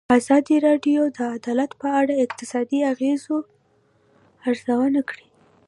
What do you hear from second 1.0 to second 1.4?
د